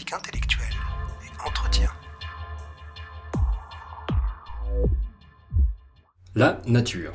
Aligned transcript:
intellectuelle 0.00 0.74
et 1.22 1.48
entretien. 1.48 1.90
La 6.34 6.62
nature. 6.66 7.12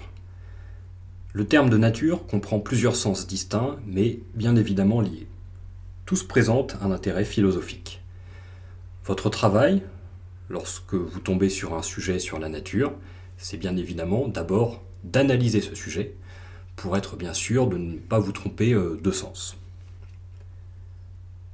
Le 1.33 1.47
terme 1.47 1.69
de 1.69 1.77
nature 1.77 2.27
comprend 2.27 2.59
plusieurs 2.59 2.95
sens 2.95 3.25
distincts, 3.25 3.77
mais 3.85 4.19
bien 4.35 4.55
évidemment 4.55 5.01
liés. 5.01 5.27
Tous 6.05 6.23
présentent 6.23 6.77
un 6.81 6.91
intérêt 6.91 7.25
philosophique. 7.25 8.01
Votre 9.05 9.29
travail, 9.29 9.81
lorsque 10.49 10.93
vous 10.93 11.19
tombez 11.19 11.49
sur 11.49 11.73
un 11.73 11.81
sujet 11.81 12.19
sur 12.19 12.37
la 12.37 12.47
nature, 12.47 12.93
c'est 13.37 13.57
bien 13.57 13.75
évidemment 13.75 14.27
d'abord 14.27 14.83
d'analyser 15.03 15.61
ce 15.61 15.73
sujet 15.73 16.15
pour 16.75 16.95
être 16.95 17.15
bien 17.15 17.33
sûr 17.33 17.67
de 17.67 17.77
ne 17.77 17.97
pas 17.97 18.19
vous 18.19 18.31
tromper 18.31 18.73
euh, 18.73 18.99
de 19.01 19.11
sens. 19.11 19.57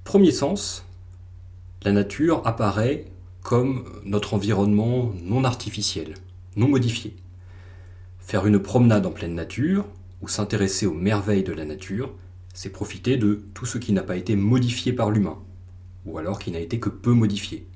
Premier 0.03 0.31
sens, 0.31 0.85
la 1.83 1.91
nature 1.91 2.41
apparaît 2.45 3.05
comme 3.41 3.83
notre 4.05 4.33
environnement 4.33 5.11
non 5.23 5.43
artificiel, 5.43 6.13
non 6.55 6.69
modifié. 6.69 7.15
Faire 8.19 8.45
une 8.47 8.59
promenade 8.59 9.05
en 9.05 9.11
pleine 9.11 9.35
nature, 9.35 9.85
ou 10.21 10.29
s'intéresser 10.29 10.85
aux 10.85 10.93
merveilles 10.93 11.43
de 11.43 11.51
la 11.51 11.65
nature, 11.65 12.13
c'est 12.53 12.69
profiter 12.69 13.17
de 13.17 13.43
tout 13.53 13.65
ce 13.65 13.77
qui 13.77 13.91
n'a 13.91 14.03
pas 14.03 14.15
été 14.15 14.37
modifié 14.37 14.93
par 14.93 15.11
l'humain, 15.11 15.37
ou 16.05 16.17
alors 16.17 16.39
qui 16.39 16.51
n'a 16.51 16.59
été 16.59 16.79
que 16.79 16.89
peu 16.89 17.11
modifié. 17.11 17.67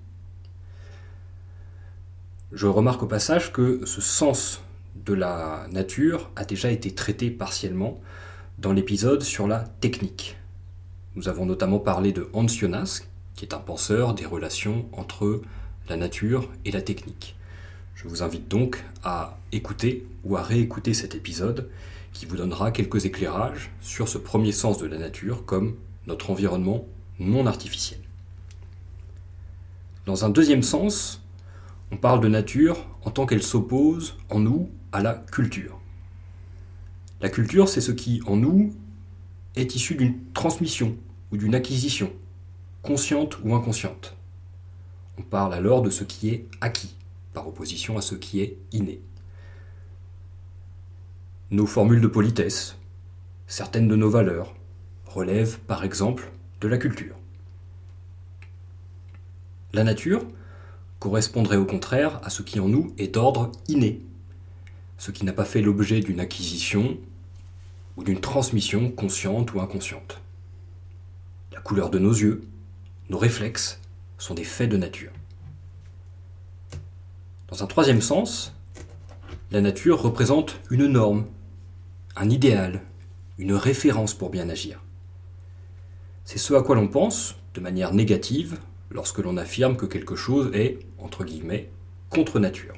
Je 2.53 2.67
remarque 2.67 3.03
au 3.03 3.07
passage 3.07 3.51
que 3.51 3.85
ce 3.85 3.99
sens 3.99 4.61
de 4.95 5.13
la 5.13 5.67
nature 5.69 6.31
a 6.37 6.45
déjà 6.45 6.71
été 6.71 6.95
traité 6.95 7.29
partiellement 7.29 7.99
dans 8.57 8.71
l'épisode 8.71 9.21
sur 9.21 9.47
la 9.47 9.59
technique. 9.59 10.37
Nous 11.15 11.27
avons 11.27 11.45
notamment 11.45 11.79
parlé 11.79 12.13
de 12.13 12.29
Hans 12.31 12.47
qui 13.37 13.45
est 13.45 13.53
un 13.53 13.59
penseur 13.59 14.13
des 14.15 14.25
relations 14.25 14.89
entre 14.91 15.41
la 15.87 15.95
nature 15.95 16.49
et 16.65 16.71
la 16.71 16.81
technique. 16.81 17.35
Je 17.95 18.07
vous 18.07 18.23
invite 18.23 18.49
donc 18.49 18.83
à 19.03 19.37
écouter 19.51 20.05
ou 20.25 20.35
à 20.35 20.43
réécouter 20.43 20.93
cet 20.93 21.15
épisode 21.15 21.69
qui 22.13 22.25
vous 22.25 22.35
donnera 22.35 22.71
quelques 22.71 23.05
éclairages 23.05 23.71
sur 23.79 24.09
ce 24.09 24.17
premier 24.17 24.51
sens 24.51 24.79
de 24.79 24.87
la 24.87 24.97
nature 24.97 25.45
comme 25.45 25.75
notre 26.07 26.31
environnement 26.31 26.85
non 27.19 27.45
artificiel. 27.45 27.99
Dans 30.07 30.25
un 30.25 30.29
deuxième 30.29 30.63
sens, 30.63 31.21
on 31.91 31.97
parle 31.97 32.21
de 32.21 32.27
nature 32.27 32.87
en 33.03 33.11
tant 33.11 33.25
qu'elle 33.25 33.43
s'oppose 33.43 34.17
en 34.29 34.39
nous 34.39 34.69
à 34.91 35.01
la 35.01 35.13
culture. 35.13 35.79
La 37.21 37.29
culture, 37.29 37.69
c'est 37.69 37.81
ce 37.81 37.91
qui 37.91 38.21
en 38.25 38.35
nous 38.35 38.73
est 39.55 39.75
issu 39.75 39.95
d'une 39.95 40.15
transmission 40.33 40.95
ou 41.31 41.37
d'une 41.37 41.55
acquisition, 41.55 42.11
consciente 42.81 43.37
ou 43.43 43.55
inconsciente. 43.55 44.15
On 45.17 45.23
parle 45.23 45.53
alors 45.53 45.81
de 45.81 45.89
ce 45.89 46.03
qui 46.03 46.29
est 46.29 46.45
acquis, 46.61 46.95
par 47.33 47.47
opposition 47.47 47.97
à 47.97 48.01
ce 48.01 48.15
qui 48.15 48.41
est 48.41 48.57
inné. 48.71 49.01
Nos 51.49 51.65
formules 51.65 52.01
de 52.01 52.07
politesse, 52.07 52.77
certaines 53.47 53.87
de 53.87 53.95
nos 53.95 54.09
valeurs, 54.09 54.53
relèvent 55.05 55.59
par 55.59 55.83
exemple 55.83 56.31
de 56.61 56.67
la 56.67 56.77
culture. 56.77 57.15
La 59.73 59.83
nature 59.83 60.25
correspondrait 60.99 61.57
au 61.57 61.65
contraire 61.65 62.19
à 62.23 62.29
ce 62.29 62.41
qui 62.41 62.59
en 62.59 62.67
nous 62.67 62.93
est 62.97 63.13
d'ordre 63.13 63.51
inné, 63.67 64.01
ce 64.97 65.11
qui 65.11 65.25
n'a 65.25 65.33
pas 65.33 65.45
fait 65.45 65.61
l'objet 65.61 65.99
d'une 65.99 66.19
acquisition 66.19 66.97
ou 67.95 68.03
d'une 68.03 68.21
transmission 68.21 68.91
consciente 68.91 69.53
ou 69.53 69.59
inconsciente. 69.59 70.21
La 71.53 71.61
couleur 71.61 71.89
de 71.89 71.99
nos 71.99 72.13
yeux, 72.13 72.43
nos 73.09 73.17
réflexes, 73.17 73.79
sont 74.17 74.33
des 74.33 74.43
faits 74.43 74.69
de 74.69 74.77
nature. 74.77 75.11
Dans 77.47 77.63
un 77.63 77.67
troisième 77.67 78.01
sens, 78.01 78.53
la 79.51 79.61
nature 79.61 80.01
représente 80.01 80.59
une 80.69 80.87
norme, 80.87 81.25
un 82.15 82.29
idéal, 82.29 82.81
une 83.37 83.53
référence 83.53 84.13
pour 84.13 84.29
bien 84.29 84.49
agir. 84.49 84.81
C'est 86.25 86.39
ce 86.39 86.53
à 86.53 86.61
quoi 86.61 86.75
l'on 86.75 86.89
pense, 86.89 87.35
de 87.53 87.61
manière 87.61 87.93
négative, 87.93 88.59
lorsque 88.89 89.19
l'on 89.19 89.37
affirme 89.37 89.77
que 89.77 89.85
quelque 89.85 90.15
chose 90.15 90.51
est, 90.53 90.79
entre 90.97 91.23
guillemets, 91.23 91.69
contre 92.09 92.39
nature. 92.39 92.73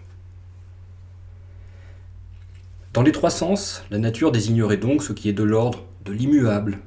Dans 2.94 3.02
les 3.02 3.12
trois 3.12 3.30
sens, 3.30 3.84
la 3.90 3.98
nature 3.98 4.32
désignerait 4.32 4.78
donc 4.78 5.04
ce 5.04 5.14
qui 5.14 5.30
est 5.30 5.34
de 5.34 5.44
l'ordre 5.44 5.86
de 6.06 6.12
l'immuable, 6.12 6.80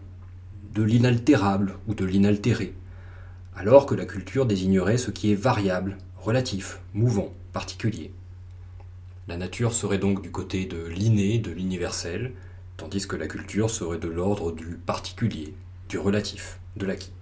de 0.75 0.83
l'inaltérable 0.83 1.75
ou 1.87 1.95
de 1.95 2.05
l'inaltéré, 2.05 2.75
alors 3.57 3.87
que 3.87 3.95
la 3.95 4.07
culture 4.07 4.47
désignerait 4.47 4.99
ce 4.99 5.11
qui 5.11 5.33
est 5.33 5.37
variable, 5.37 5.99
relatif, 6.19 6.81
mouvant, 6.95 7.33
particulier. 7.53 8.13
La 9.29 9.37
nature 9.37 9.73
serait 9.73 9.99
donc 9.99 10.23
du 10.23 10.31
côté 10.31 10.65
de 10.65 10.87
l'inné, 10.87 11.39
de 11.39 11.51
l'universel, 11.51 12.33
tandis 12.77 13.07
que 13.07 13.17
la 13.17 13.29
culture 13.29 13.71
serait 13.71 13.99
de 13.99 14.09
l'ordre 14.09 14.53
du 14.53 14.77
particulier, 14.77 15.55
du 15.89 15.99
relatif, 15.99 16.59
de 16.77 16.87
l'acquis. 16.87 17.13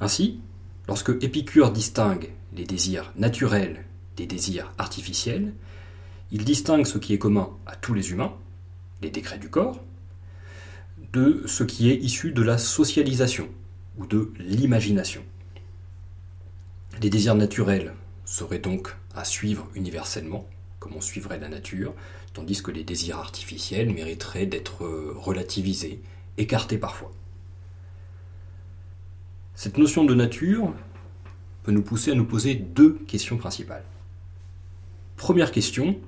Ainsi, 0.00 0.40
lorsque 0.86 1.10
Épicure 1.22 1.72
distingue 1.72 2.30
les 2.54 2.64
désirs 2.64 3.12
naturels 3.16 3.84
des 4.16 4.26
désirs 4.26 4.72
artificiels, 4.78 5.52
il 6.30 6.44
distingue 6.44 6.86
ce 6.86 6.98
qui 6.98 7.14
est 7.14 7.18
commun 7.18 7.50
à 7.66 7.76
tous 7.76 7.94
les 7.94 8.10
humains, 8.10 8.34
les 9.02 9.10
décrets 9.10 9.38
du 9.38 9.48
corps, 9.48 9.82
de 11.12 11.42
ce 11.46 11.64
qui 11.64 11.90
est 11.90 11.96
issu 11.96 12.32
de 12.32 12.42
la 12.42 12.58
socialisation 12.58 13.48
ou 13.98 14.06
de 14.06 14.32
l'imagination. 14.38 15.22
Les 17.02 17.10
désirs 17.10 17.34
naturels 17.34 17.94
seraient 18.24 18.58
donc 18.58 18.96
à 19.14 19.24
suivre 19.24 19.68
universellement, 19.74 20.48
comme 20.78 20.94
on 20.94 21.00
suivrait 21.00 21.38
la 21.38 21.48
nature, 21.48 21.94
tandis 22.32 22.62
que 22.62 22.70
les 22.70 22.84
désirs 22.84 23.18
artificiels 23.18 23.92
mériteraient 23.92 24.46
d'être 24.46 24.86
relativisés, 25.16 26.00
écartés 26.36 26.78
parfois. 26.78 27.12
Cette 29.54 29.78
notion 29.78 30.04
de 30.04 30.14
nature 30.14 30.72
peut 31.64 31.72
nous 31.72 31.82
pousser 31.82 32.12
à 32.12 32.14
nous 32.14 32.24
poser 32.24 32.54
deux 32.54 32.94
questions 33.06 33.38
principales. 33.38 33.84
Première 35.16 35.50
question, 35.50 35.98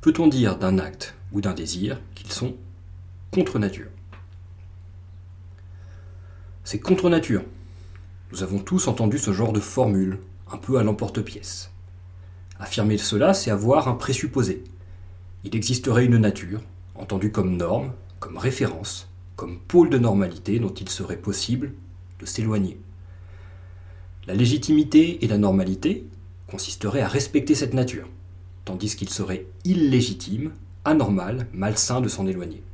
peut-on 0.00 0.26
dire 0.26 0.58
d'un 0.58 0.78
acte 0.78 1.14
ou 1.32 1.40
d'un 1.40 1.54
désir 1.54 2.00
qu'ils 2.14 2.32
sont 2.32 2.56
contre 3.30 3.58
nature 3.58 3.88
C'est 6.66 6.80
contre 6.80 7.08
nature. 7.08 7.44
Nous 8.32 8.42
avons 8.42 8.58
tous 8.58 8.88
entendu 8.88 9.18
ce 9.18 9.32
genre 9.32 9.52
de 9.52 9.60
formule, 9.60 10.18
un 10.50 10.56
peu 10.56 10.78
à 10.78 10.82
l'emporte-pièce. 10.82 11.70
Affirmer 12.58 12.98
cela, 12.98 13.34
c'est 13.34 13.52
avoir 13.52 13.86
un 13.86 13.94
présupposé. 13.94 14.64
Il 15.44 15.54
existerait 15.54 16.06
une 16.06 16.16
nature, 16.16 16.60
entendue 16.96 17.30
comme 17.30 17.56
norme, 17.56 17.92
comme 18.18 18.36
référence, 18.36 19.08
comme 19.36 19.60
pôle 19.60 19.90
de 19.90 19.98
normalité 19.98 20.58
dont 20.58 20.74
il 20.74 20.88
serait 20.88 21.18
possible 21.18 21.72
de 22.18 22.26
s'éloigner. 22.26 22.80
La 24.26 24.34
légitimité 24.34 25.24
et 25.24 25.28
la 25.28 25.38
normalité 25.38 26.04
consisteraient 26.48 27.00
à 27.00 27.06
respecter 27.06 27.54
cette 27.54 27.74
nature, 27.74 28.08
tandis 28.64 28.96
qu'il 28.96 29.10
serait 29.10 29.46
illégitime, 29.62 30.50
anormal, 30.84 31.46
malsain 31.52 32.00
de 32.00 32.08
s'en 32.08 32.26
éloigner. 32.26 32.64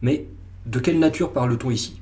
Mais 0.00 0.28
de 0.64 0.78
quelle 0.78 0.98
nature 0.98 1.34
parle-t-on 1.34 1.70
ici? 1.70 2.01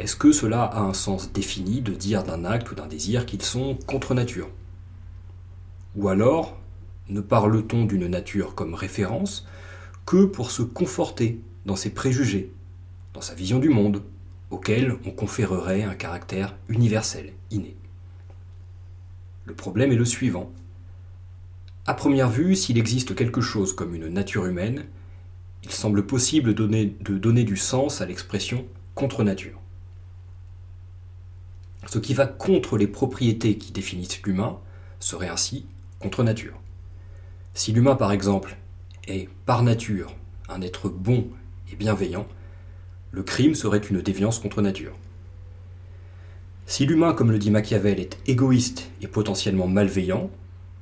Est-ce 0.00 0.16
que 0.16 0.32
cela 0.32 0.62
a 0.62 0.80
un 0.80 0.94
sens 0.94 1.30
défini 1.30 1.82
de 1.82 1.92
dire 1.92 2.24
d'un 2.24 2.46
acte 2.46 2.70
ou 2.70 2.74
d'un 2.74 2.86
désir 2.86 3.26
qu'ils 3.26 3.42
sont 3.42 3.78
contre 3.86 4.14
nature? 4.14 4.48
Ou 5.94 6.08
alors, 6.08 6.58
ne 7.10 7.20
parle-t-on 7.20 7.84
d'une 7.84 8.06
nature 8.06 8.54
comme 8.54 8.72
référence 8.72 9.46
que 10.06 10.24
pour 10.24 10.52
se 10.52 10.62
conforter 10.62 11.42
dans 11.66 11.76
ses 11.76 11.90
préjugés, 11.90 12.50
dans 13.12 13.20
sa 13.20 13.34
vision 13.34 13.58
du 13.58 13.68
monde, 13.68 14.02
auquel 14.48 14.96
on 15.04 15.10
conférerait 15.10 15.82
un 15.82 15.94
caractère 15.94 16.56
universel, 16.68 17.34
inné? 17.50 17.76
Le 19.44 19.52
problème 19.52 19.92
est 19.92 19.96
le 19.96 20.06
suivant. 20.06 20.50
À 21.84 21.92
première 21.92 22.30
vue, 22.30 22.56
s'il 22.56 22.78
existe 22.78 23.14
quelque 23.14 23.42
chose 23.42 23.74
comme 23.74 23.94
une 23.94 24.08
nature 24.08 24.46
humaine, 24.46 24.86
il 25.62 25.72
semble 25.72 26.06
possible 26.06 26.54
de 26.54 26.66
donner 27.18 27.44
du 27.44 27.58
sens 27.58 28.00
à 28.00 28.06
l'expression 28.06 28.64
contre 28.94 29.24
nature. 29.24 29.60
Ce 31.86 31.98
qui 31.98 32.14
va 32.14 32.26
contre 32.26 32.76
les 32.76 32.86
propriétés 32.86 33.56
qui 33.56 33.72
définissent 33.72 34.22
l'humain 34.22 34.58
serait 34.98 35.28
ainsi 35.28 35.66
contre 35.98 36.22
nature. 36.22 36.60
Si 37.54 37.72
l'humain, 37.72 37.96
par 37.96 38.12
exemple, 38.12 38.56
est 39.08 39.28
par 39.46 39.62
nature 39.62 40.14
un 40.48 40.62
être 40.62 40.88
bon 40.88 41.28
et 41.72 41.76
bienveillant, 41.76 42.26
le 43.12 43.22
crime 43.22 43.54
serait 43.54 43.78
une 43.78 44.02
déviance 44.02 44.38
contre 44.38 44.62
nature. 44.62 44.96
Si 46.66 46.86
l'humain, 46.86 47.12
comme 47.12 47.32
le 47.32 47.38
dit 47.38 47.50
Machiavel, 47.50 47.98
est 47.98 48.18
égoïste 48.26 48.90
et 49.00 49.08
potentiellement 49.08 49.66
malveillant, 49.66 50.30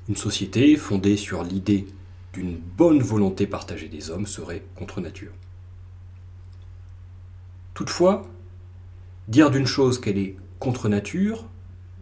une 0.08 0.16
société 0.16 0.76
fondée 0.76 1.16
sur 1.16 1.42
l'idée 1.42 1.86
d'une 2.34 2.56
bonne 2.56 3.00
volonté 3.00 3.46
partagée 3.46 3.88
des 3.88 4.10
hommes 4.10 4.26
serait 4.26 4.62
contre 4.74 5.00
nature. 5.00 5.32
Toutefois, 7.72 8.28
Dire 9.28 9.50
d'une 9.50 9.66
chose 9.66 10.00
qu'elle 10.00 10.16
est 10.16 10.36
contre 10.58 10.88
nature 10.88 11.46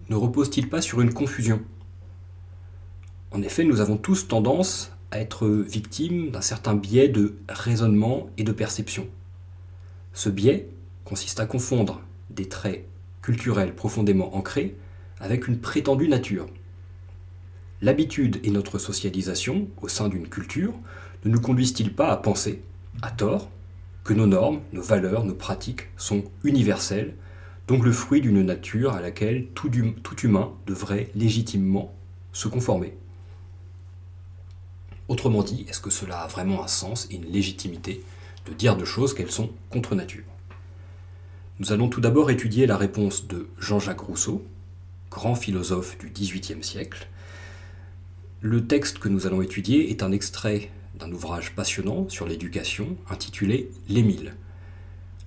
ne 0.09 0.17
repose-t-il 0.17 0.69
pas 0.69 0.81
sur 0.81 1.01
une 1.01 1.13
confusion? 1.13 1.63
En 3.33 3.43
effet, 3.43 3.65
nous 3.65 3.81
avons 3.81 3.97
tous 3.97 4.29
tendance 4.29 4.93
à 5.11 5.21
être 5.21 5.47
victimes 5.47 6.31
d'un 6.31 6.41
certain 6.41 6.75
biais 6.75 7.09
de 7.09 7.37
raisonnement 7.49 8.29
et 8.39 8.45
de 8.45 8.53
perception. 8.53 9.09
Ce 10.13 10.29
biais 10.29 10.69
consiste 11.05 11.41
à 11.41 11.47
confondre 11.47 12.01
des 12.31 12.49
traits 12.49 12.87
culturels 13.23 13.75
profondément 13.75 14.37
ancrés 14.37 14.77
avec 15.21 15.49
une 15.49 15.59
prétendue 15.59 16.09
nature. 16.09 16.47
L'habitude 17.83 18.41
et 18.43 18.51
notre 18.51 18.79
socialisation 18.79 19.69
au 19.83 19.89
sein 19.89 20.09
d'une 20.09 20.29
culture 20.29 20.73
ne 21.25 21.31
nous 21.31 21.41
conduisent-ils 21.41 21.95
pas 21.95 22.11
à 22.11 22.17
penser, 22.17 22.63
à 23.03 23.11
tort, 23.11 23.51
que 24.05 24.15
nos 24.15 24.27
normes, 24.27 24.61
nos 24.73 24.83
valeurs, 24.83 25.25
nos 25.25 25.35
pratiques 25.35 25.89
sont 25.97 26.25
universelles, 26.45 27.15
donc 27.69 27.85
le 27.85 27.93
fruit 27.93 28.21
d'une 28.21 28.43
nature 28.43 28.93
à 28.93 29.01
laquelle 29.01 29.47
tout, 29.55 29.71
tout 30.03 30.21
humain 30.21 30.53
devrait 30.67 31.11
légitimement 31.15 31.93
se 32.33 32.49
conformer 32.49 32.95
Autrement 35.09 35.45
dit, 35.45 35.65
est-ce 35.69 35.81
que 35.81 35.91
cela 35.91 36.21
a 36.21 36.27
vraiment 36.27 36.65
un 36.65 36.69
sens 36.69 37.07
et 37.11 37.15
une 37.15 37.31
légitimité 37.31 38.03
de 38.47 38.53
dire 38.53 38.77
de 38.77 38.85
choses 38.85 39.15
qu'elles 39.15 39.31
sont 39.31 39.51
contre 39.71 39.95
nature? 39.95 40.25
Nous 41.61 41.73
allons 41.73 41.89
tout 41.89 42.01
d'abord 42.01 42.31
étudier 42.31 42.67
la 42.67 42.77
réponse 42.77 43.27
de 43.29 43.49
Jean-Jacques 43.59 44.01
Rousseau, 44.01 44.45
grand 45.11 45.37
philosophe 45.37 45.97
du 45.99 46.11
XVIIIe 46.11 46.63
siècle. 46.63 47.09
Le 48.41 48.67
texte 48.67 48.99
que 48.99 49.09
nous 49.09 49.27
allons 49.27 49.43
étudier 49.43 49.91
est 49.91 50.03
un 50.03 50.13
extrait 50.13 50.71
d'un 50.99 51.11
ouvrage 51.13 51.55
passionnant 51.55 52.09
sur 52.09 52.27
l'éducation 52.27 52.97
intitulé 53.09 53.71
L'Émile. 53.89 54.35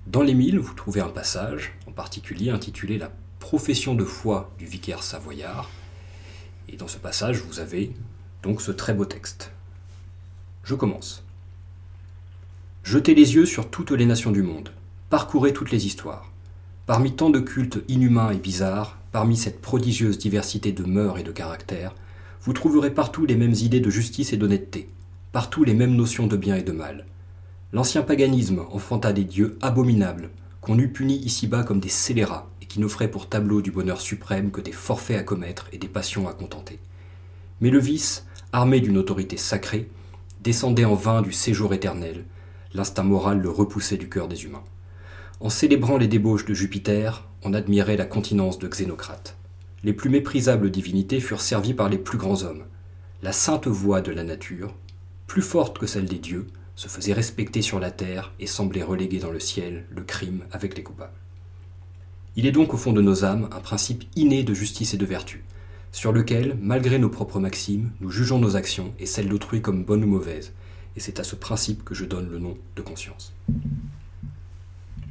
Dans 0.06 0.22
l'Émile, 0.22 0.58
vous 0.58 0.74
trouvez 0.74 1.00
un 1.00 1.08
passage 1.08 1.74
en 1.86 1.92
particulier 1.92 2.50
intitulé 2.50 2.98
La 2.98 3.12
profession 3.38 3.94
de 3.94 4.04
foi 4.04 4.50
du 4.58 4.64
vicaire 4.64 5.02
savoyard. 5.02 5.70
Et 6.68 6.76
dans 6.76 6.88
ce 6.88 6.98
passage, 6.98 7.42
vous 7.42 7.60
avez 7.60 7.92
donc 8.42 8.62
ce 8.62 8.72
très 8.72 8.94
beau 8.94 9.04
texte. 9.04 9.52
Je 10.64 10.74
commence. 10.74 11.22
Jetez 12.82 13.14
les 13.14 13.34
yeux 13.34 13.44
sur 13.44 13.70
toutes 13.70 13.90
les 13.90 14.06
nations 14.06 14.30
du 14.30 14.42
monde, 14.42 14.72
parcourez 15.10 15.52
toutes 15.52 15.70
les 15.70 15.86
histoires. 15.86 16.32
Parmi 16.86 17.14
tant 17.14 17.30
de 17.30 17.38
cultes 17.38 17.78
inhumains 17.88 18.30
et 18.30 18.38
bizarres, 18.38 18.98
parmi 19.12 19.36
cette 19.36 19.60
prodigieuse 19.60 20.18
diversité 20.18 20.72
de 20.72 20.82
mœurs 20.82 21.18
et 21.18 21.22
de 21.22 21.30
caractères, 21.30 21.94
vous 22.42 22.54
trouverez 22.54 22.90
partout 22.90 23.26
les 23.26 23.36
mêmes 23.36 23.54
idées 23.54 23.80
de 23.80 23.90
justice 23.90 24.32
et 24.32 24.38
d'honnêteté, 24.38 24.88
partout 25.30 25.62
les 25.62 25.74
mêmes 25.74 25.94
notions 25.94 26.26
de 26.26 26.36
bien 26.36 26.56
et 26.56 26.62
de 26.62 26.72
mal. 26.72 27.04
L'ancien 27.72 28.02
paganisme 28.02 28.64
enfanta 28.72 29.12
des 29.12 29.22
dieux 29.22 29.56
abominables, 29.62 30.30
qu'on 30.60 30.78
eût 30.78 30.88
punis 30.88 31.18
ici-bas 31.18 31.62
comme 31.62 31.78
des 31.78 31.88
scélérats, 31.88 32.50
et 32.60 32.66
qui 32.66 32.80
n'offraient 32.80 33.10
pour 33.10 33.28
tableau 33.28 33.62
du 33.62 33.70
bonheur 33.70 34.00
suprême 34.00 34.50
que 34.50 34.60
des 34.60 34.72
forfaits 34.72 35.18
à 35.18 35.22
commettre 35.22 35.68
et 35.72 35.78
des 35.78 35.88
passions 35.88 36.28
à 36.28 36.32
contenter. 36.32 36.80
Mais 37.60 37.70
le 37.70 37.78
vice, 37.78 38.26
armé 38.52 38.80
d'une 38.80 38.98
autorité 38.98 39.36
sacrée, 39.36 39.88
descendait 40.42 40.84
en 40.84 40.96
vain 40.96 41.22
du 41.22 41.32
séjour 41.32 41.72
éternel, 41.72 42.24
l'instinct 42.74 43.04
moral 43.04 43.40
le 43.40 43.50
repoussait 43.50 43.98
du 43.98 44.08
cœur 44.08 44.26
des 44.26 44.44
humains. 44.44 44.64
En 45.38 45.48
célébrant 45.48 45.96
les 45.96 46.08
débauches 46.08 46.46
de 46.46 46.54
Jupiter, 46.54 47.28
on 47.44 47.54
admirait 47.54 47.96
la 47.96 48.04
continence 48.04 48.58
de 48.58 48.66
Xénocrate. 48.66 49.36
Les 49.84 49.92
plus 49.92 50.10
méprisables 50.10 50.72
divinités 50.72 51.20
furent 51.20 51.40
servies 51.40 51.74
par 51.74 51.88
les 51.88 51.98
plus 51.98 52.18
grands 52.18 52.42
hommes. 52.42 52.64
La 53.22 53.32
sainte 53.32 53.68
voix 53.68 54.00
de 54.00 54.10
la 54.10 54.24
nature, 54.24 54.74
plus 55.26 55.42
forte 55.42 55.78
que 55.78 55.86
celle 55.86 56.06
des 56.06 56.18
dieux, 56.18 56.48
se 56.80 56.88
faisait 56.88 57.12
respecter 57.12 57.60
sur 57.60 57.78
la 57.78 57.90
terre 57.90 58.32
et 58.40 58.46
semblait 58.46 58.82
reléguer 58.82 59.18
dans 59.18 59.30
le 59.30 59.38
ciel 59.38 59.84
le 59.90 60.02
crime 60.02 60.44
avec 60.50 60.78
les 60.78 60.82
coupables. 60.82 61.12
Il 62.36 62.46
est 62.46 62.52
donc 62.52 62.72
au 62.72 62.78
fond 62.78 62.94
de 62.94 63.02
nos 63.02 63.22
âmes 63.22 63.50
un 63.52 63.60
principe 63.60 64.04
inné 64.16 64.44
de 64.44 64.54
justice 64.54 64.94
et 64.94 64.96
de 64.96 65.04
vertu, 65.04 65.44
sur 65.92 66.10
lequel, 66.10 66.56
malgré 66.58 66.98
nos 66.98 67.10
propres 67.10 67.38
maximes, 67.38 67.90
nous 68.00 68.08
jugeons 68.08 68.38
nos 68.38 68.56
actions 68.56 68.94
et 68.98 69.04
celles 69.04 69.28
d'autrui 69.28 69.60
comme 69.60 69.84
bonnes 69.84 70.04
ou 70.04 70.06
mauvaises, 70.06 70.54
et 70.96 71.00
c'est 71.00 71.20
à 71.20 71.22
ce 71.22 71.36
principe 71.36 71.84
que 71.84 71.94
je 71.94 72.06
donne 72.06 72.30
le 72.30 72.38
nom 72.38 72.56
de 72.76 72.80
conscience. 72.80 73.34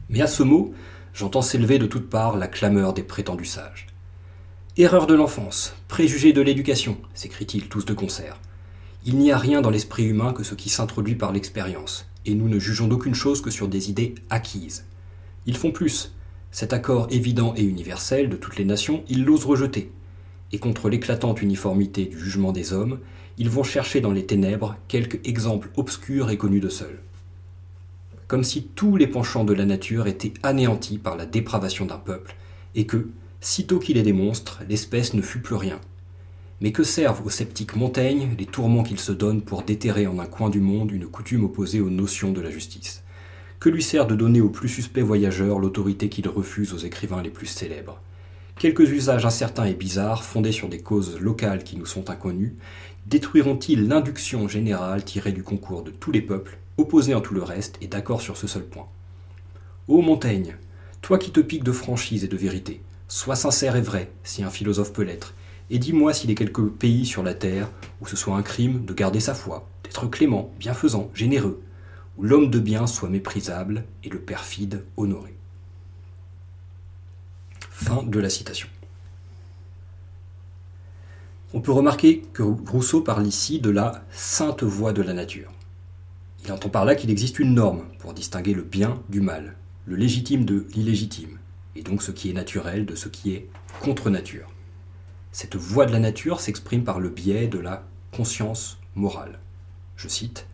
Mais 0.10 0.22
à 0.22 0.28
ce 0.28 0.42
mot, 0.42 0.74
j'entends 1.14 1.44
s'élever 1.44 1.78
de 1.78 1.86
toutes 1.86 2.10
parts 2.10 2.36
la 2.36 2.48
clameur 2.48 2.94
des 2.94 3.04
prétendus 3.04 3.46
sages. 3.46 3.86
Erreur 4.76 5.06
de 5.06 5.14
l'enfance, 5.14 5.76
préjugé 5.88 6.34
de 6.34 6.42
l'éducation, 6.42 6.98
s'écrient-ils 7.14 7.70
tous 7.70 7.86
de 7.86 7.94
concert. 7.94 8.40
Il 9.06 9.18
n'y 9.18 9.32
a 9.32 9.38
rien 9.38 9.62
dans 9.62 9.70
l'esprit 9.70 10.04
humain 10.04 10.34
que 10.34 10.44
ce 10.44 10.56
qui 10.56 10.68
s'introduit 10.68 11.16
par 11.16 11.32
l'expérience, 11.32 12.06
et 12.26 12.36
nous 12.36 12.50
ne 12.50 12.60
jugeons 12.60 12.88
d'aucune 12.88 13.16
chose 13.16 13.42
que 13.42 13.50
sur 13.50 13.70
des 13.70 13.90
idées 13.90 14.16
acquises. 14.30 14.86
Ils 15.46 15.56
font 15.56 15.72
plus. 15.72 16.14
Cet 16.52 16.74
accord 16.74 17.08
évident 17.10 17.54
et 17.56 17.64
universel 17.64 18.30
de 18.30 18.36
toutes 18.36 18.58
les 18.58 18.66
nations, 18.66 19.06
ils 19.08 19.24
l'osent 19.24 19.46
rejeter, 19.46 19.90
et 20.52 20.60
contre 20.60 20.90
l'éclatante 20.90 21.42
uniformité 21.42 22.06
du 22.06 22.20
jugement 22.20 22.52
des 22.52 22.74
hommes, 22.74 23.00
ils 23.38 23.50
vont 23.50 23.64
chercher 23.64 24.02
dans 24.02 24.12
les 24.12 24.26
ténèbres 24.26 24.76
quelques 24.90 25.26
exemples 25.26 25.70
obscurs 25.78 26.30
et 26.30 26.38
connus 26.38 26.60
de 26.60 26.68
seuls. 26.70 27.00
Comme 28.28 28.44
si 28.44 28.64
tous 28.64 28.98
les 28.98 29.08
penchants 29.08 29.46
de 29.46 29.54
la 29.54 29.66
nature 29.66 30.08
étaient 30.08 30.34
anéantis 30.44 30.98
par 30.98 31.16
la 31.16 31.26
dépravation 31.26 31.86
d'un 31.86 31.98
peuple, 31.98 32.36
et 32.76 32.86
que, 32.86 33.08
sitôt 33.40 33.80
qu'il 33.80 33.98
est 33.98 34.04
des 34.04 34.16
l'espèce 34.68 35.14
ne 35.14 35.22
fut 35.22 35.40
plus 35.40 35.56
rien. 35.56 35.80
Mais 36.62 36.74
que 36.74 36.84
servent 36.84 37.26
au 37.26 37.30
sceptique 37.30 37.78
Montaigne 37.78 38.36
les 38.38 38.46
tourments 38.46 38.84
qu'il 38.84 39.00
se 39.00 39.14
donne 39.14 39.42
pour 39.42 39.64
déterrer 39.64 40.08
en 40.08 40.20
un 40.20 40.26
coin 40.26 40.50
du 40.50 40.60
monde 40.60 40.92
une 40.92 41.08
coutume 41.08 41.46
opposée 41.46 41.80
aux 41.80 41.90
notions 41.90 42.34
de 42.34 42.42
la 42.42 42.52
justice? 42.52 43.02
Que 43.62 43.70
lui 43.70 43.82
sert 43.82 44.08
de 44.08 44.16
donner 44.16 44.42
aux 44.42 44.50
plus 44.50 44.68
suspects 44.68 45.02
voyageurs 45.02 45.60
l'autorité 45.60 46.10
qu'il 46.10 46.28
refuse 46.28 46.74
aux 46.74 46.78
écrivains 46.78 47.22
les 47.22 47.30
plus 47.30 47.46
célèbres? 47.46 48.02
Quelques 48.58 48.90
usages 48.90 49.26
incertains 49.26 49.66
et 49.66 49.74
bizarres, 49.74 50.26
fondés 50.26 50.52
sur 50.52 50.68
des 50.68 50.80
causes 50.80 51.18
locales 51.18 51.64
qui 51.64 51.78
nous 51.78 51.86
sont 51.86 52.10
inconnues, 52.10 52.56
détruiront-ils 53.08 53.88
l'induction 53.88 54.50
générale 54.50 55.06
tirée 55.06 55.32
du 55.32 55.44
concours 55.44 55.82
de 55.82 55.92
tous 55.92 56.12
les 56.12 56.22
peuples, 56.22 56.58
opposés 56.78 57.16
en 57.16 57.22
tout 57.22 57.34
le 57.34 57.44
reste 57.44 57.78
et 57.80 57.88
d'accord 57.88 58.22
sur 58.22 58.36
ce 58.36 58.48
seul 58.48 58.64
point? 58.64 58.88
Ô 59.88 60.02
Montaigne, 60.02 60.58
toi 61.02 61.18
qui 61.18 61.32
te 61.32 61.40
piques 61.40 61.64
de 61.64 61.72
franchise 61.72 62.26
et 62.26 62.28
de 62.28 62.36
vérité, 62.36 62.82
sois 63.08 63.38
sincère 63.38 63.78
et 63.78 63.82
vrai, 63.82 64.12
si 64.26 64.44
un 64.44 64.50
philosophe 64.50 64.92
peut 64.92 65.04
l'être, 65.04 65.34
et 65.70 65.80
dis-moi 65.80 66.14
s'il 66.14 66.32
est 66.32 66.36
quelque 66.36 66.62
pays 66.62 67.06
sur 67.06 67.24
la 67.24 67.34
terre 67.34 67.70
où 68.02 68.08
ce 68.08 68.16
soit 68.16 68.36
un 68.36 68.42
crime 68.42 68.86
de 68.86 68.94
garder 68.94 69.20
sa 69.20 69.34
foi, 69.34 69.68
d'être 69.84 70.08
clément, 70.08 70.52
bienfaisant, 70.60 71.10
généreux, 71.14 71.62
où 72.18 72.24
l'homme 72.24 72.50
de 72.50 72.60
bien 72.60 72.88
soit 72.88 73.10
méprisable 73.10 73.86
et 74.04 74.10
le 74.10 74.20
perfide 74.20 74.84
honoré. 74.98 75.36
Fin 77.70 78.04
de 78.04 78.20
la 78.20 78.30
citation. 78.30 78.68
On 81.54 81.62
peut 81.62 81.72
remarquer 81.72 82.24
que 82.34 82.44
Rousseau 82.44 83.02
parle 83.02 83.26
ici 83.26 83.60
de 83.60 83.70
la 83.70 84.04
sainte 84.12 84.64
voie 84.64 84.94
de 84.94 85.02
la 85.02 85.14
nature. 85.14 85.52
Il 86.46 86.52
entend 86.52 86.70
par 86.70 86.86
là 86.86 86.96
qu'il 86.96 87.10
existe 87.10 87.40
une 87.40 87.56
norme 87.56 87.84
pour 87.98 88.14
distinguer 88.14 88.54
le 88.54 88.62
bien 88.62 89.02
du 89.10 89.22
mal, 89.22 89.56
le 89.86 89.96
légitime 89.96 90.46
de 90.46 90.68
l'illégitime, 90.74 91.40
et 91.76 91.82
donc 91.82 92.04
ce 92.04 92.12
qui 92.12 92.30
est 92.30 92.34
naturel 92.34 92.86
de 92.86 92.96
ce 92.96 93.10
qui 93.10 93.34
est 93.34 93.50
contre 93.82 94.10
nature. 94.10 94.48
Cette 95.32 95.56
voie 95.56 95.86
de 95.86 95.92
la 95.92 96.00
nature 96.00 96.40
s'exprime 96.40 96.84
par 96.84 97.00
le 97.00 97.10
biais 97.10 97.48
de 97.48 97.60
la 97.60 97.86
conscience 98.12 98.78
morale. 98.96 99.40
Je 99.96 100.08
cite 100.08 100.46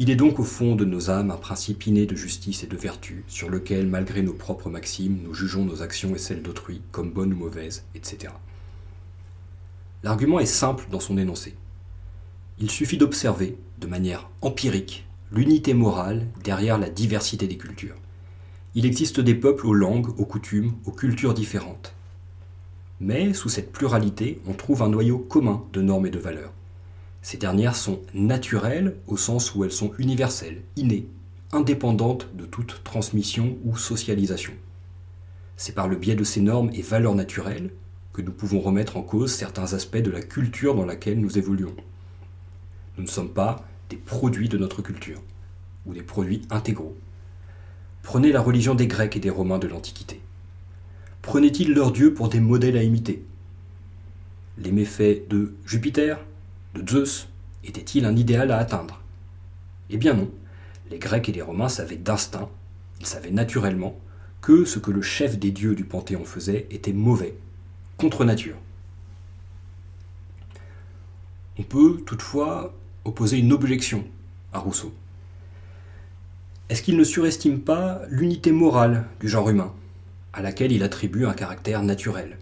il 0.00 0.10
est 0.10 0.16
donc 0.16 0.38
au 0.38 0.44
fond 0.44 0.76
de 0.76 0.84
nos 0.84 1.10
âmes 1.10 1.32
un 1.32 1.36
principe 1.36 1.84
inné 1.88 2.06
de 2.06 2.14
justice 2.14 2.62
et 2.62 2.68
de 2.68 2.76
vertu, 2.76 3.24
sur 3.26 3.50
lequel, 3.50 3.88
malgré 3.88 4.22
nos 4.22 4.32
propres 4.32 4.70
maximes, 4.70 5.18
nous 5.24 5.34
jugeons 5.34 5.64
nos 5.64 5.82
actions 5.82 6.14
et 6.14 6.18
celles 6.18 6.40
d'autrui 6.40 6.82
comme 6.92 7.10
bonnes 7.10 7.32
ou 7.32 7.36
mauvaises, 7.36 7.84
etc. 7.96 8.32
L'argument 10.04 10.38
est 10.38 10.46
simple 10.46 10.86
dans 10.88 11.00
son 11.00 11.18
énoncé. 11.18 11.56
Il 12.60 12.70
suffit 12.70 12.96
d'observer, 12.96 13.58
de 13.80 13.88
manière 13.88 14.30
empirique, 14.40 15.04
l'unité 15.32 15.74
morale 15.74 16.28
derrière 16.44 16.78
la 16.78 16.90
diversité 16.90 17.48
des 17.48 17.58
cultures. 17.58 17.96
Il 18.76 18.86
existe 18.86 19.18
des 19.18 19.34
peuples 19.34 19.66
aux 19.66 19.74
langues, 19.74 20.16
aux 20.20 20.26
coutumes, 20.26 20.74
aux 20.84 20.92
cultures 20.92 21.34
différentes. 21.34 21.92
Mais 23.00 23.32
sous 23.32 23.48
cette 23.48 23.72
pluralité, 23.72 24.40
on 24.46 24.54
trouve 24.54 24.82
un 24.82 24.88
noyau 24.88 25.18
commun 25.18 25.64
de 25.72 25.80
normes 25.80 26.06
et 26.06 26.10
de 26.10 26.18
valeurs. 26.18 26.52
Ces 27.22 27.36
dernières 27.36 27.76
sont 27.76 28.00
naturelles 28.14 28.96
au 29.06 29.16
sens 29.16 29.54
où 29.54 29.64
elles 29.64 29.72
sont 29.72 29.92
universelles, 29.98 30.62
innées, 30.76 31.08
indépendantes 31.52 32.28
de 32.34 32.44
toute 32.44 32.82
transmission 32.84 33.56
ou 33.64 33.76
socialisation. 33.76 34.52
C'est 35.56 35.74
par 35.74 35.88
le 35.88 35.96
biais 35.96 36.14
de 36.14 36.24
ces 36.24 36.40
normes 36.40 36.70
et 36.72 36.82
valeurs 36.82 37.14
naturelles 37.14 37.70
que 38.12 38.22
nous 38.22 38.32
pouvons 38.32 38.60
remettre 38.60 38.96
en 38.96 39.02
cause 39.02 39.32
certains 39.32 39.74
aspects 39.74 39.96
de 39.96 40.10
la 40.10 40.22
culture 40.22 40.74
dans 40.74 40.84
laquelle 40.84 41.20
nous 41.20 41.38
évoluons. 41.38 41.74
Nous 42.96 43.04
ne 43.04 43.08
sommes 43.08 43.30
pas 43.32 43.64
des 43.90 43.96
produits 43.96 44.48
de 44.48 44.58
notre 44.58 44.82
culture, 44.82 45.22
ou 45.86 45.94
des 45.94 46.02
produits 46.02 46.42
intégraux. 46.50 46.96
Prenez 48.02 48.32
la 48.32 48.40
religion 48.40 48.74
des 48.74 48.86
Grecs 48.86 49.16
et 49.16 49.20
des 49.20 49.30
Romains 49.30 49.58
de 49.58 49.68
l'Antiquité. 49.68 50.20
Prenaient-ils 51.28 51.74
leurs 51.74 51.92
dieux 51.92 52.14
pour 52.14 52.30
des 52.30 52.40
modèles 52.40 52.78
à 52.78 52.82
imiter? 52.82 53.22
Les 54.56 54.72
méfaits 54.72 55.28
de 55.28 55.52
Jupiter, 55.66 56.18
de 56.74 56.90
Zeus 56.90 57.28
était-il 57.64 58.06
un 58.06 58.16
idéal 58.16 58.50
à 58.50 58.56
atteindre? 58.56 59.02
Eh 59.90 59.98
bien 59.98 60.14
non. 60.14 60.30
Les 60.90 60.98
Grecs 60.98 61.28
et 61.28 61.32
les 61.32 61.42
Romains 61.42 61.68
savaient 61.68 61.98
d'instinct, 61.98 62.48
ils 62.98 63.04
savaient 63.04 63.30
naturellement, 63.30 63.94
que 64.40 64.64
ce 64.64 64.78
que 64.78 64.90
le 64.90 65.02
chef 65.02 65.38
des 65.38 65.50
dieux 65.50 65.74
du 65.74 65.84
Panthéon 65.84 66.24
faisait 66.24 66.66
était 66.70 66.94
mauvais, 66.94 67.34
contre 67.98 68.24
nature. 68.24 68.56
On 71.58 71.62
peut 71.62 72.00
toutefois 72.06 72.74
opposer 73.04 73.36
une 73.36 73.52
objection 73.52 74.02
à 74.54 74.60
Rousseau. 74.60 74.94
Est-ce 76.70 76.80
qu'il 76.80 76.96
ne 76.96 77.04
surestime 77.04 77.60
pas 77.60 78.00
l'unité 78.08 78.50
morale 78.50 79.04
du 79.20 79.28
genre 79.28 79.50
humain, 79.50 79.74
à 80.38 80.42
laquelle 80.42 80.70
il 80.70 80.84
attribue 80.84 81.26
un 81.26 81.34
caractère 81.34 81.82
naturel 81.82 82.38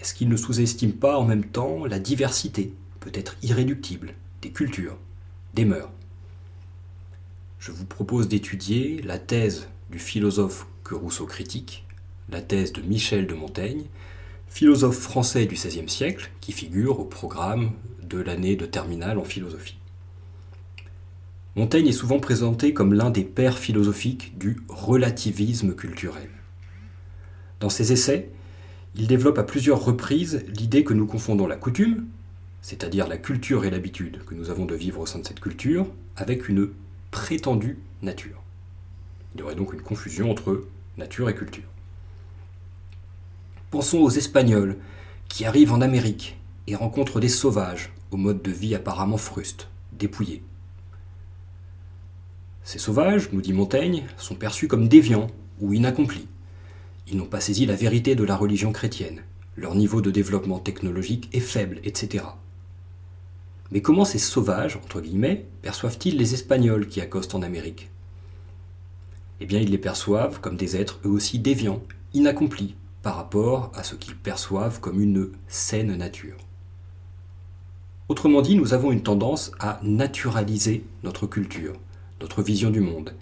Est-ce 0.00 0.14
qu'il 0.14 0.28
ne 0.28 0.36
sous-estime 0.36 0.94
pas 0.94 1.16
en 1.16 1.24
même 1.24 1.44
temps 1.44 1.84
la 1.84 2.00
diversité, 2.00 2.74
peut-être 2.98 3.36
irréductible, 3.40 4.14
des 4.42 4.50
cultures, 4.50 4.98
des 5.54 5.64
mœurs? 5.64 5.92
Je 7.60 7.70
vous 7.70 7.84
propose 7.84 8.26
d'étudier 8.26 9.00
la 9.02 9.20
thèse 9.20 9.68
du 9.92 10.00
philosophe 10.00 10.66
que 10.82 10.96
Rousseau 10.96 11.24
critique, 11.24 11.86
la 12.30 12.40
thèse 12.40 12.72
de 12.72 12.82
Michel 12.82 13.28
de 13.28 13.34
Montaigne, 13.34 13.84
philosophe 14.48 14.98
français 14.98 15.46
du 15.46 15.54
XVIe 15.54 15.88
siècle 15.88 16.32
qui 16.40 16.50
figure 16.50 16.98
au 16.98 17.04
programme 17.04 17.70
de 18.02 18.18
l'année 18.18 18.56
de 18.56 18.66
terminale 18.66 19.20
en 19.20 19.24
philosophie. 19.24 19.78
Montaigne 21.54 21.86
est 21.86 21.92
souvent 21.92 22.18
présenté 22.18 22.74
comme 22.74 22.92
l'un 22.92 23.10
des 23.10 23.24
pères 23.24 23.58
philosophiques 23.58 24.36
du 24.36 24.56
relativisme 24.68 25.76
culturel. 25.76 26.30
Dans 27.60 27.70
ses 27.70 27.92
essais, 27.92 28.30
il 28.94 29.06
développe 29.06 29.38
à 29.38 29.42
plusieurs 29.44 29.84
reprises 29.84 30.44
l'idée 30.48 30.84
que 30.84 30.94
nous 30.94 31.06
confondons 31.06 31.46
la 31.46 31.56
coutume, 31.56 32.06
c'est-à-dire 32.62 33.08
la 33.08 33.16
culture 33.16 33.64
et 33.64 33.70
l'habitude 33.70 34.24
que 34.24 34.34
nous 34.34 34.50
avons 34.50 34.64
de 34.64 34.74
vivre 34.74 35.00
au 35.00 35.06
sein 35.06 35.18
de 35.18 35.26
cette 35.26 35.40
culture, 35.40 35.86
avec 36.16 36.48
une 36.48 36.70
prétendue 37.10 37.78
nature. 38.02 38.42
Il 39.34 39.40
y 39.40 39.42
aurait 39.42 39.54
donc 39.54 39.72
une 39.72 39.82
confusion 39.82 40.30
entre 40.30 40.64
nature 40.96 41.28
et 41.28 41.34
culture. 41.34 41.68
Pensons 43.70 43.98
aux 43.98 44.10
Espagnols 44.10 44.76
qui 45.28 45.44
arrivent 45.44 45.72
en 45.72 45.80
Amérique 45.80 46.38
et 46.66 46.74
rencontrent 46.74 47.20
des 47.20 47.28
sauvages 47.28 47.92
au 48.10 48.16
mode 48.16 48.42
de 48.42 48.50
vie 48.50 48.74
apparemment 48.74 49.18
fruste, 49.18 49.68
dépouillés. 49.92 50.42
Ces 52.64 52.78
sauvages, 52.78 53.30
nous 53.32 53.40
dit 53.40 53.52
Montaigne, 53.52 54.06
sont 54.16 54.34
perçus 54.34 54.68
comme 54.68 54.88
déviants 54.88 55.28
ou 55.60 55.72
inaccomplis. 55.72 56.28
Ils 57.10 57.16
n'ont 57.16 57.24
pas 57.24 57.40
saisi 57.40 57.64
la 57.64 57.74
vérité 57.74 58.14
de 58.14 58.24
la 58.24 58.36
religion 58.36 58.70
chrétienne. 58.70 59.22
Leur 59.56 59.74
niveau 59.74 60.02
de 60.02 60.10
développement 60.10 60.58
technologique 60.58 61.30
est 61.32 61.40
faible, 61.40 61.80
etc. 61.82 62.24
Mais 63.70 63.80
comment 63.80 64.04
ces 64.04 64.18
sauvages, 64.18 64.76
entre 64.76 65.00
guillemets, 65.00 65.46
perçoivent-ils 65.62 66.16
les 66.16 66.34
Espagnols 66.34 66.86
qui 66.86 67.00
accostent 67.00 67.34
en 67.34 67.42
Amérique? 67.42 67.90
Eh 69.40 69.46
bien, 69.46 69.58
ils 69.58 69.70
les 69.70 69.78
perçoivent 69.78 70.40
comme 70.40 70.56
des 70.56 70.76
êtres 70.76 71.00
eux 71.04 71.10
aussi 71.10 71.38
déviants, 71.38 71.82
inaccomplis, 72.12 72.74
par 73.02 73.16
rapport 73.16 73.72
à 73.74 73.84
ce 73.84 73.94
qu'ils 73.94 74.16
perçoivent 74.16 74.80
comme 74.80 75.00
une 75.00 75.30
saine 75.46 75.96
nature. 75.96 76.36
Autrement 78.08 78.42
dit, 78.42 78.56
nous 78.56 78.74
avons 78.74 78.90
une 78.90 79.02
tendance 79.02 79.52
à 79.60 79.80
naturaliser 79.82 80.84
notre 81.04 81.26
culture, 81.26 81.74
notre 82.20 82.42
vision 82.42 82.70
du 82.70 82.80
monde, 82.80 83.14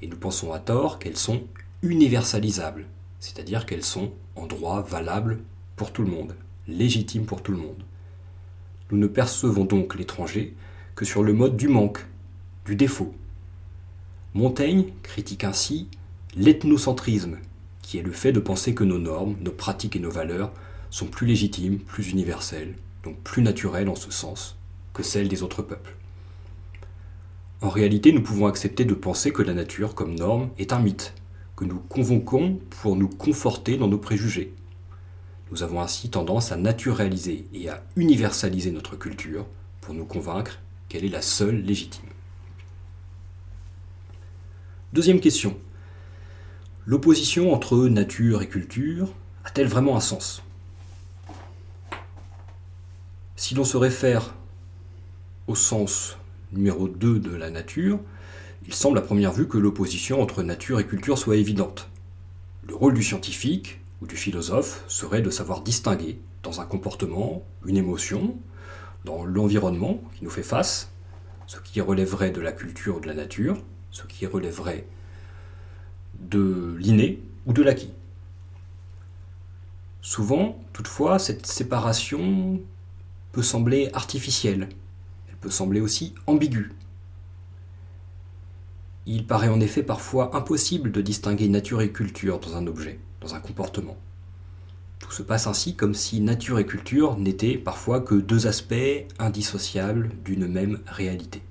et 0.00 0.06
nous 0.06 0.16
pensons 0.16 0.52
à 0.52 0.58
tort 0.58 0.98
qu'elles 0.98 1.16
sont 1.16 1.42
universalisables, 1.82 2.86
c'est-à-dire 3.22 3.66
qu'elles 3.66 3.84
sont 3.84 4.10
en 4.34 4.46
droit 4.46 4.82
valables 4.82 5.38
pour 5.76 5.92
tout 5.92 6.02
le 6.02 6.10
monde, 6.10 6.34
légitimes 6.66 7.24
pour 7.24 7.40
tout 7.40 7.52
le 7.52 7.58
monde. 7.58 7.84
Nous 8.90 8.98
ne 8.98 9.06
percevons 9.06 9.64
donc 9.64 9.94
l'étranger 9.94 10.56
que 10.96 11.04
sur 11.04 11.22
le 11.22 11.32
mode 11.32 11.56
du 11.56 11.68
manque, 11.68 12.04
du 12.66 12.74
défaut. 12.74 13.14
Montaigne 14.34 14.86
critique 15.04 15.44
ainsi 15.44 15.86
l'ethnocentrisme, 16.34 17.38
qui 17.80 17.96
est 17.96 18.02
le 18.02 18.10
fait 18.10 18.32
de 18.32 18.40
penser 18.40 18.74
que 18.74 18.82
nos 18.82 18.98
normes, 18.98 19.36
nos 19.40 19.52
pratiques 19.52 19.94
et 19.94 20.00
nos 20.00 20.10
valeurs 20.10 20.52
sont 20.90 21.06
plus 21.06 21.28
légitimes, 21.28 21.78
plus 21.78 22.10
universelles, 22.10 22.74
donc 23.04 23.16
plus 23.18 23.42
naturelles 23.42 23.88
en 23.88 23.94
ce 23.94 24.10
sens, 24.10 24.56
que 24.94 25.04
celles 25.04 25.28
des 25.28 25.44
autres 25.44 25.62
peuples. 25.62 25.94
En 27.60 27.68
réalité, 27.68 28.10
nous 28.10 28.22
pouvons 28.22 28.48
accepter 28.48 28.84
de 28.84 28.94
penser 28.94 29.32
que 29.32 29.42
la 29.42 29.54
nature, 29.54 29.94
comme 29.94 30.16
norme, 30.16 30.50
est 30.58 30.72
un 30.72 30.80
mythe, 30.80 31.14
que 31.62 31.68
nous 31.68 31.78
convoquons 31.78 32.58
pour 32.82 32.96
nous 32.96 33.08
conforter 33.08 33.76
dans 33.76 33.86
nos 33.86 33.98
préjugés. 33.98 34.52
Nous 35.52 35.62
avons 35.62 35.80
ainsi 35.80 36.10
tendance 36.10 36.50
à 36.50 36.56
naturaliser 36.56 37.46
et 37.52 37.68
à 37.68 37.84
universaliser 37.94 38.72
notre 38.72 38.96
culture 38.96 39.46
pour 39.80 39.94
nous 39.94 40.04
convaincre 40.04 40.58
qu'elle 40.88 41.04
est 41.04 41.08
la 41.08 41.22
seule 41.22 41.62
légitime. 41.62 42.08
Deuxième 44.92 45.20
question. 45.20 45.56
L'opposition 46.84 47.52
entre 47.52 47.86
nature 47.86 48.42
et 48.42 48.48
culture 48.48 49.12
a-t-elle 49.44 49.68
vraiment 49.68 49.96
un 49.96 50.00
sens? 50.00 50.42
Si 53.36 53.54
l'on 53.54 53.64
se 53.64 53.76
réfère 53.76 54.34
au 55.46 55.54
sens 55.54 56.18
numéro 56.50 56.88
2 56.88 57.20
de 57.20 57.36
la 57.36 57.50
nature, 57.50 58.00
il 58.66 58.74
semble 58.74 58.98
à 58.98 59.02
première 59.02 59.32
vue 59.32 59.48
que 59.48 59.58
l'opposition 59.58 60.22
entre 60.22 60.42
nature 60.42 60.78
et 60.78 60.86
culture 60.86 61.18
soit 61.18 61.36
évidente. 61.36 61.88
Le 62.66 62.74
rôle 62.74 62.94
du 62.94 63.02
scientifique 63.02 63.80
ou 64.00 64.06
du 64.06 64.16
philosophe 64.16 64.84
serait 64.88 65.22
de 65.22 65.30
savoir 65.30 65.62
distinguer 65.62 66.20
dans 66.42 66.60
un 66.60 66.64
comportement, 66.64 67.42
une 67.66 67.76
émotion, 67.76 68.36
dans 69.04 69.24
l'environnement 69.24 70.00
qui 70.16 70.24
nous 70.24 70.30
fait 70.30 70.42
face, 70.42 70.90
ce 71.46 71.58
qui 71.58 71.80
relèverait 71.80 72.30
de 72.30 72.40
la 72.40 72.52
culture 72.52 72.96
ou 72.96 73.00
de 73.00 73.08
la 73.08 73.14
nature, 73.14 73.62
ce 73.90 74.06
qui 74.06 74.26
relèverait 74.26 74.86
de 76.20 76.76
l'inné 76.78 77.20
ou 77.46 77.52
de 77.52 77.62
l'acquis. 77.62 77.90
Souvent, 80.00 80.60
toutefois, 80.72 81.18
cette 81.18 81.46
séparation 81.46 82.60
peut 83.32 83.42
sembler 83.42 83.90
artificielle, 83.92 84.68
elle 85.28 85.36
peut 85.36 85.50
sembler 85.50 85.80
aussi 85.80 86.14
ambiguë. 86.26 86.72
Il 89.04 89.26
paraît 89.26 89.48
en 89.48 89.60
effet 89.60 89.82
parfois 89.82 90.36
impossible 90.36 90.92
de 90.92 91.00
distinguer 91.00 91.48
nature 91.48 91.82
et 91.82 91.90
culture 91.90 92.38
dans 92.38 92.56
un 92.56 92.68
objet, 92.68 93.00
dans 93.20 93.34
un 93.34 93.40
comportement. 93.40 93.96
Tout 95.00 95.10
se 95.10 95.24
passe 95.24 95.48
ainsi 95.48 95.74
comme 95.74 95.94
si 95.94 96.20
nature 96.20 96.60
et 96.60 96.66
culture 96.66 97.18
n'étaient 97.18 97.58
parfois 97.58 98.00
que 98.00 98.14
deux 98.14 98.46
aspects 98.46 99.04
indissociables 99.18 100.10
d'une 100.24 100.46
même 100.46 100.78
réalité. 100.86 101.42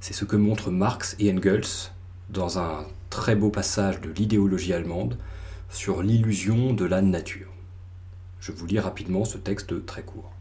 C'est 0.00 0.12
ce 0.12 0.26
que 0.26 0.36
montrent 0.36 0.70
Marx 0.70 1.16
et 1.18 1.32
Engels 1.32 1.90
dans 2.28 2.58
un 2.58 2.86
très 3.08 3.34
beau 3.34 3.48
passage 3.48 4.02
de 4.02 4.10
l'idéologie 4.10 4.74
allemande 4.74 5.16
sur 5.70 6.02
l'illusion 6.02 6.74
de 6.74 6.84
la 6.84 7.00
nature. 7.00 7.50
Je 8.38 8.52
vous 8.52 8.66
lis 8.66 8.78
rapidement 8.78 9.24
ce 9.24 9.38
texte 9.38 9.86
très 9.86 10.02
court. 10.02 10.35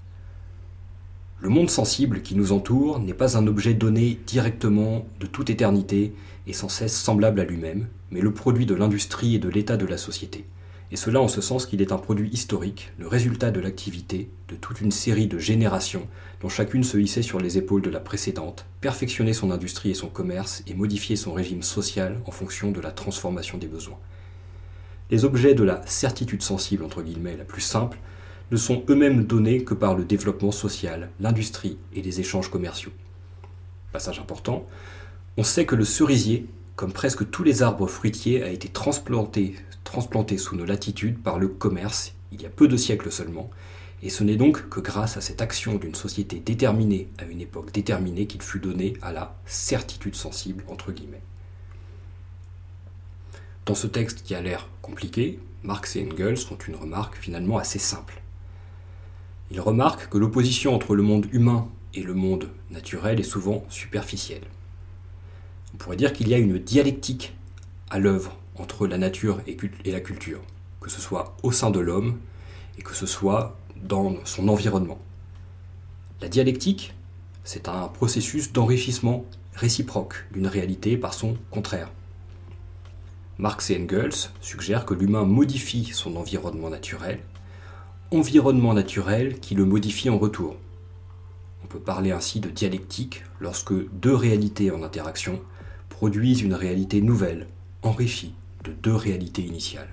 Le 1.39 1.49
monde 1.49 1.69
sensible 1.69 2.21
qui 2.21 2.35
nous 2.35 2.51
entoure 2.51 2.99
n'est 2.99 3.13
pas 3.13 3.37
un 3.37 3.47
objet 3.47 3.73
donné 3.73 4.19
directement 4.25 5.05
de 5.19 5.25
toute 5.25 5.49
éternité 5.49 6.13
et 6.47 6.53
sans 6.53 6.69
cesse 6.69 6.95
semblable 6.99 7.39
à 7.39 7.45
lui-même, 7.45 7.87
mais 8.11 8.21
le 8.21 8.33
produit 8.33 8.65
de 8.65 8.75
l'industrie 8.75 9.35
et 9.35 9.39
de 9.39 9.49
l'état 9.49 9.77
de 9.77 9.85
la 9.85 9.97
société 9.97 10.45
et 10.91 10.97
cela 10.97 11.19
en 11.19 11.27
ce 11.27 11.41
sens 11.41 11.65
qu'il 11.65 11.81
est 11.81 11.91
un 11.91 11.97
produit 11.97 12.29
historique, 12.29 12.91
le 12.99 13.07
résultat 13.07 13.51
de 13.51 13.59
l'activité 13.59 14.29
de 14.49 14.55
toute 14.55 14.81
une 14.81 14.91
série 14.91 15.27
de 15.27 15.39
générations 15.39 16.07
dont 16.41 16.49
chacune 16.49 16.83
se 16.83 16.97
hissait 16.97 17.23
sur 17.23 17.39
les 17.39 17.57
épaules 17.57 17.81
de 17.81 17.89
la 17.89 17.99
précédente, 17.99 18.65
perfectionnait 18.81 19.33
son 19.33 19.51
industrie 19.51 19.91
et 19.91 19.95
son 19.95 20.07
commerce 20.07 20.63
et 20.67 20.73
modifiait 20.73 21.15
son 21.15 21.33
régime 21.33 21.63
social 21.63 22.21
en 22.25 22.31
fonction 22.31 22.71
de 22.71 22.79
la 22.79 22.91
transformation 22.91 23.57
des 23.57 23.67
besoins. 23.67 23.97
Les 25.09 25.25
objets 25.25 25.53
de 25.53 25.63
la 25.63 25.85
certitude 25.85 26.41
sensible, 26.41 26.83
entre 26.83 27.01
guillemets, 27.01 27.37
la 27.37 27.43
plus 27.43 27.61
simple, 27.61 27.97
ne 28.51 28.57
sont 28.57 28.83
eux-mêmes 28.89 29.25
donnés 29.25 29.63
que 29.63 29.73
par 29.73 29.95
le 29.95 30.05
développement 30.05 30.51
social, 30.51 31.09
l'industrie 31.19 31.77
et 31.93 32.01
les 32.01 32.19
échanges 32.19 32.49
commerciaux. 32.49 32.91
Passage 33.91 34.19
important, 34.19 34.65
on 35.37 35.43
sait 35.43 35.65
que 35.65 35.75
le 35.75 35.85
cerisier, 35.85 36.47
comme 36.75 36.93
presque 36.93 37.29
tous 37.29 37.43
les 37.43 37.63
arbres 37.63 37.87
fruitiers, 37.87 38.43
a 38.43 38.49
été 38.49 38.69
transplanté 38.69 39.55
sous 40.37 40.55
nos 40.55 40.65
latitudes 40.65 41.21
par 41.21 41.39
le 41.39 41.47
commerce 41.47 42.13
il 42.31 42.41
y 42.41 42.45
a 42.45 42.49
peu 42.49 42.67
de 42.67 42.77
siècles 42.77 43.11
seulement, 43.11 43.49
et 44.03 44.09
ce 44.09 44.23
n'est 44.23 44.35
donc 44.35 44.69
que 44.69 44.79
grâce 44.79 45.17
à 45.17 45.21
cette 45.21 45.41
action 45.41 45.75
d'une 45.75 45.95
société 45.95 46.39
déterminée 46.39 47.07
à 47.17 47.23
une 47.23 47.41
époque 47.41 47.71
déterminée 47.71 48.27
qu'il 48.27 48.41
fut 48.41 48.59
donné 48.59 48.93
à 49.01 49.11
la 49.11 49.35
certitude 49.45 50.15
sensible, 50.15 50.63
entre 50.67 50.91
guillemets. 50.91 51.21
Dans 53.65 53.75
ce 53.75 53.87
texte 53.87 54.23
qui 54.23 54.35
a 54.35 54.41
l'air 54.41 54.69
compliqué, 54.81 55.39
Marx 55.63 55.95
et 55.95 56.07
Engels 56.11 56.37
font 56.37 56.57
une 56.67 56.75
remarque 56.75 57.15
finalement 57.15 57.57
assez 57.57 57.79
simple. 57.79 58.21
Ils 59.51 59.61
remarquent 59.61 60.09
que 60.09 60.17
l'opposition 60.17 60.73
entre 60.73 60.95
le 60.95 61.03
monde 61.03 61.27
humain 61.31 61.67
et 61.93 62.01
le 62.01 62.13
monde 62.13 62.49
naturel 62.71 63.19
est 63.19 63.23
souvent 63.23 63.63
superficielle. 63.69 64.43
On 65.73 65.77
pourrait 65.77 65.97
dire 65.97 66.13
qu'il 66.13 66.27
y 66.27 66.33
a 66.33 66.37
une 66.37 66.57
dialectique 66.57 67.33
à 67.89 67.99
l'œuvre 67.99 68.37
entre 68.55 68.87
la 68.87 68.97
nature 68.97 69.41
et 69.45 69.91
la 69.91 69.99
culture, 69.99 70.41
que 70.81 70.89
ce 70.89 71.01
soit 71.01 71.35
au 71.43 71.51
sein 71.51 71.69
de 71.69 71.79
l'homme 71.79 72.17
et 72.77 72.81
que 72.81 72.93
ce 72.93 73.05
soit 73.05 73.57
dans 73.83 74.15
son 74.25 74.47
environnement. 74.47 74.99
La 76.21 76.29
dialectique, 76.29 76.93
c'est 77.43 77.67
un 77.67 77.87
processus 77.87 78.51
d'enrichissement 78.51 79.25
réciproque 79.53 80.25
d'une 80.31 80.47
réalité 80.47 80.97
par 80.97 81.13
son 81.13 81.37
contraire. 81.51 81.91
Marx 83.37 83.69
et 83.69 83.77
Engels 83.77 84.29
suggèrent 84.41 84.85
que 84.85 84.93
l'humain 84.93 85.25
modifie 85.25 85.91
son 85.93 86.15
environnement 86.15 86.69
naturel, 86.69 87.19
environnement 88.11 88.73
naturel 88.73 89.39
qui 89.39 89.55
le 89.55 89.65
modifie 89.65 90.09
en 90.09 90.17
retour. 90.17 90.55
On 91.63 91.67
peut 91.67 91.79
parler 91.79 92.11
ainsi 92.11 92.39
de 92.39 92.49
dialectique 92.49 93.23
lorsque 93.39 93.73
deux 93.73 94.15
réalités 94.15 94.71
en 94.71 94.83
interaction 94.83 95.41
produisent 95.89 96.41
une 96.41 96.53
réalité 96.53 97.01
nouvelle, 97.01 97.47
enrichie 97.81 98.35
de 98.63 98.71
deux 98.71 98.95
réalités 98.95 99.41
initiales. 99.41 99.89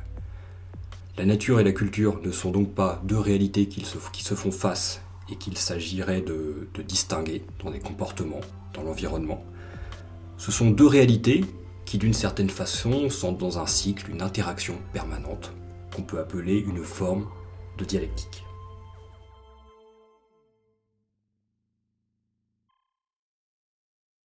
La 1.17 1.25
nature 1.25 1.61
et 1.61 1.65
la 1.65 1.73
culture 1.73 2.21
ne 2.23 2.31
sont 2.31 2.51
donc 2.51 2.75
pas 2.75 3.01
deux 3.05 3.19
réalités 3.19 3.67
qui 3.67 3.85
se, 3.85 4.35
font 4.35 4.51
face 4.51 5.03
et 5.31 5.37
qu'il 5.37 5.57
s'agirait 5.57 6.23
de, 6.23 6.69
distinguer 6.87 7.45
dans 7.63 7.71
des 7.71 7.81
comportements, 7.81 8.41
dans 8.75 8.83
l'environnement. 8.83 9.45
Ce 10.39 10.51
sont 10.51 10.71
deux 10.71 10.87
réalités 10.87 11.45
qui 11.85 11.99
d'une 11.99 12.15
certaine 12.15 12.51
façon 12.51 13.11
sont 13.11 13.33
dans 13.33 13.59
un 13.59 13.67
cycle, 13.67 14.11
une 14.11 14.23
interaction 14.23 14.79
permanente, 14.93 15.53
qu'on 15.95 16.03
peut 16.03 16.19
appeler 16.19 16.59
une 16.59 16.83
forme 16.83 17.27
de 17.79 17.85
dialectique. 17.85 18.45